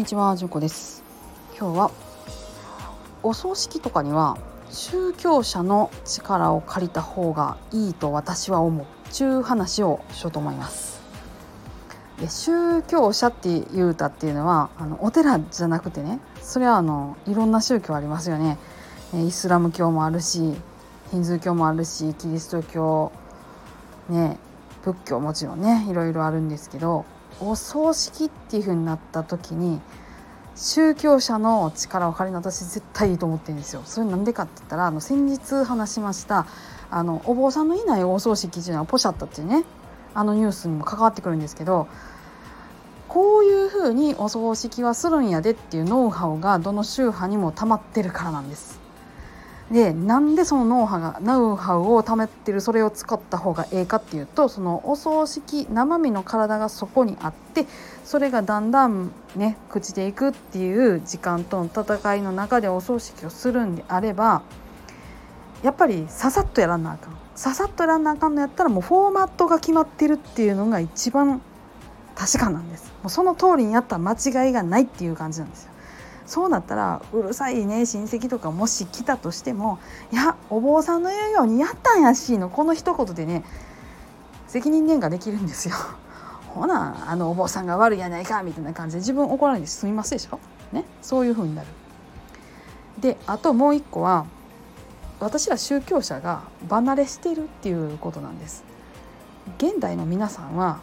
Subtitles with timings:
[0.00, 1.04] にちは、じゅこです。
[1.58, 1.90] 今日は
[3.22, 4.38] お葬式とかには
[4.70, 8.86] 宗教者の力を借りた方がいいと私は思う。
[9.12, 11.02] ちゅう話をしようと思います。
[12.26, 18.56] 宗教者って言うたっていうのはあのお寺じゃなくてねそれはあのいろんな宗教ありますよね。
[19.12, 20.54] イスラム教もあるし
[21.10, 23.12] ヒンズー教もあるしキリスト教
[24.08, 24.38] ね
[24.82, 27.04] 仏教もちろんねいろいろあるんですけど
[27.40, 29.80] お葬式っていう風になった時に
[30.56, 33.82] 宗教者の力を借りるの私絶対いいと思ってるんですよ。
[33.86, 36.46] それなんでかって言ったらあの先日話しました
[36.90, 39.64] あのお坊さんのいないお葬式っていうのはポシャったっていうね
[40.12, 41.86] あのニュースにも関わってくるんですけど
[43.08, 48.79] こういうふうにお葬式はするんやでっていうノウハウがどの宗派にも溜まってるからなんです。
[49.70, 57.66] でなんでそのノウハウがノウハウを貯めてるそれを使った方がええかっていうとそのお葬式生身の体がそこにあって
[58.04, 64.42] それがだんだんね朽ちていくっていう時間との戦いの中でお葬式をするんであれば
[65.62, 67.16] やっぱりささっとやらなあかん。
[67.36, 71.40] ささっとやらなあかんのやったらもうフォーマットが決まってるっていうのが一番
[72.14, 72.92] 確かなんです。
[73.02, 75.70] もうその通りにやったら間違いがないっていう感じなんですよ。
[76.30, 79.80] そうなったらうるさいね親戚とかもし来たとしても
[80.12, 83.42] いやお坊さんの言うようにやったんやしのこの一言でね
[84.46, 85.74] 責任転嫁できるんですよ。
[86.54, 90.38] ほなあのお坊さんが悪いやないかみたいな感じで自分怒らないですみませんでしょ、
[90.70, 91.68] ね、そういう風になる。
[93.00, 94.24] であともう一個は
[95.18, 98.62] 私ら宗教者が離れしてるっていうことなんです。
[99.58, 100.78] 現代の皆さんは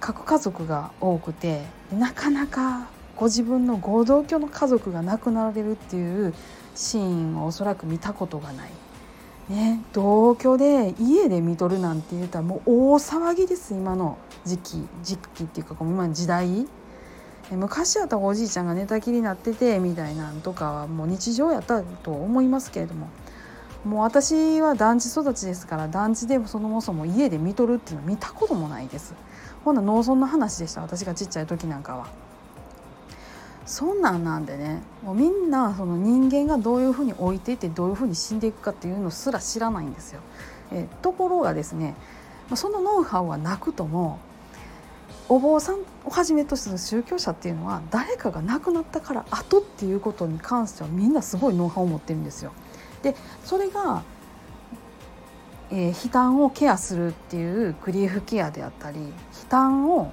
[0.00, 6.34] 核家族が多くてなかなかご自分の合同居の家族が亡くなられるっていう
[6.74, 8.70] シーンをおそらく見たことがない。
[9.48, 16.66] ね、同居で家で見とるなんて言ったらもう大騒ぎです今の時期時期っていうか今の時代
[17.50, 23.08] 昔やったらおじいちゃんが寝たきりになっててみたいなんとかはもう日常やったと思いますけれども
[23.84, 29.14] もう私は団地育ちですから団地でそもそも家で見とるっていうのは見たこともないです
[29.64, 32.31] ほんな農村の話でした私がちっちゃい時なんかは。
[33.66, 40.20] そんなんなんでねもうみんなその人間がどういうふうに置いていてどういうふうに死んでいくかっていうのすら知らないんですよ。
[40.72, 41.94] えところがですね
[42.54, 44.18] そのノウハウはなくとも
[45.28, 52.52] お坊さんをはじめとする宗教者っていうのは誰かが亡くなったから後っていうことに関してはみんなすごいノウハウを持ってるんですよ。
[53.02, 54.02] でそれが、
[55.70, 59.06] えー、悲嘆をケアするっていうグリーフケアであったり悲
[59.48, 60.12] 嘆を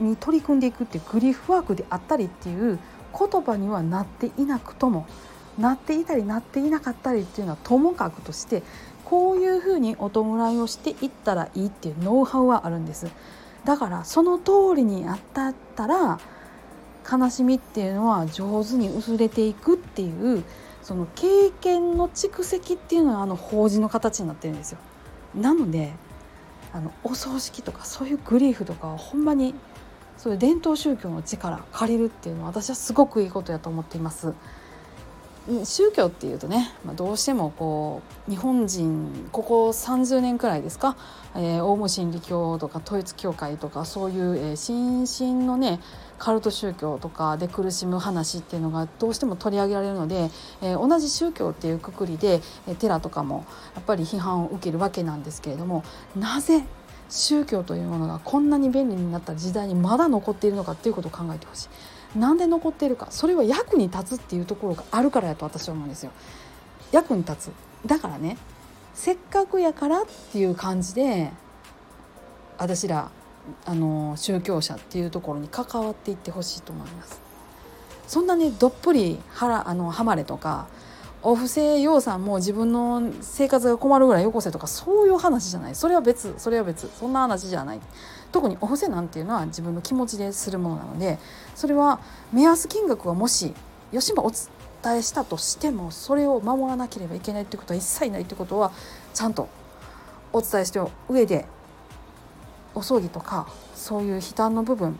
[0.00, 2.78] に取り組んでいくっていうグリフワークであったりっていう
[3.16, 5.06] 言葉にはなっていなくとも
[5.58, 8.62] なっていたりなっていなかったりっていうのはともかくとして
[9.04, 13.06] こういうふうにお弔いをしていったらいいっていうノウハウはあるんです。
[13.64, 16.18] だからその通りにやったったら
[17.10, 20.42] 悲しみっていうのは上手に薄れていくっていう
[20.82, 24.78] その経験の蓄積っていうのはあの法事の形になってるんですよ。
[25.34, 25.92] なので
[26.72, 29.54] あのお葬式とかそういうグリーフとかはほんまに
[30.16, 34.34] そういう伝統宗教の力借りるっていうのは私はすごくいいことやと思っています。
[35.64, 40.96] 宗教っていうとね、まあ、どうしてもこう日本人ここ30年くらいですか、
[41.34, 45.80] えー、オウム真理教とか統一教会とかそういう、えー、新進のね
[46.18, 50.30] カルト宗教とかで苦しむ話っていうのがどうしても取り上げられるので、
[50.62, 53.44] えー、同じ宗教っていうくくりで、えー、寺とかも
[53.74, 55.84] やっぱり批判を受けるわけなんですけれども
[56.16, 56.64] なぜ
[57.08, 61.68] 宗教というものがこんなに便利になった時代にまだ残っているのかっていうことを考えてほし
[62.14, 62.18] い。
[62.18, 66.12] なんで残っているかそれは役に立つっていうところがあるからやと私は思うんですよ。
[66.92, 67.52] 役に立つ
[67.86, 68.36] だからね
[68.94, 71.32] せっかくやからっていう感じで
[72.56, 73.10] 私ら
[73.64, 77.20] あの宗教者っていうところに関わっていってほしいと思います。
[78.06, 80.68] そんなねどっぷりはらあのハマれとか
[81.24, 85.74] お布施養蚕も自分の生活が困るぐらいよこせとかそういう話じゃない。
[85.74, 86.88] それは別それは別。
[86.98, 87.80] そんな話じゃない。
[88.34, 91.18] 特にお布施なんていうのは自分の気持ちでするものなので
[91.54, 92.00] それは
[92.32, 93.54] 目安金額はもし
[93.92, 98.72] 吉もお伝えしたとしてもそれを守らなければいけないってことは一切ないってことは
[99.14, 99.48] ちゃんと
[100.32, 101.46] お伝えして上で
[102.74, 104.98] お葬儀とかそういう悲嘆の部分、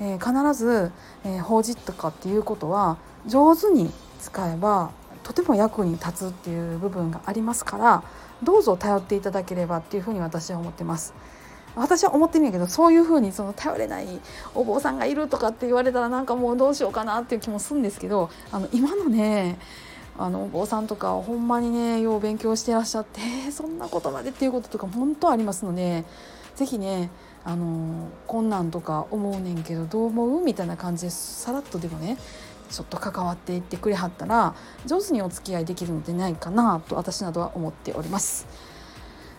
[0.00, 0.92] えー、必ず、
[1.24, 2.96] えー、法事とかっていうことは
[3.26, 3.90] 上手に
[4.20, 4.92] 使えば
[5.26, 8.04] とても役に立つっていう部分がありますから
[8.44, 11.14] どうぞ頼っていただければっていうふうに私は思ってます。
[11.74, 14.06] 私は思ってるんやけどそういうふうにその頼れない
[14.54, 19.58] お坊さんがいるとかって言われたらなんかもうどうしようかなっていう気もするんですけどあの今のね
[20.16, 26.04] あのお坊さんとかほんまにねよう勉強してらっしゃってそんなことまでっていうこととか本当ありますので
[26.54, 27.10] 是非ね
[27.44, 32.16] あのこんなんとか思うねんけどどう思うみたいな感じでさらっとでもね
[32.70, 34.54] ちょっと関わっていってくれはったら
[34.86, 38.46] 上手にお付き合いできるのでないかなと私などは思っております。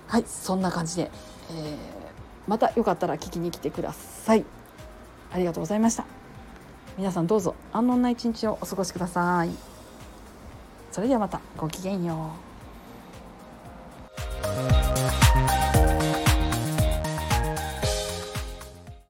[0.08, 1.12] はいそんな感じで、
[1.52, 1.76] えー、
[2.48, 4.46] またよかったら聞きに来てください。
[5.32, 6.06] ありがとうございました。
[6.98, 9.52] 皆さんどうぞ安穏な一日をお過ごしください。
[10.92, 12.56] それではまたごきげんよう。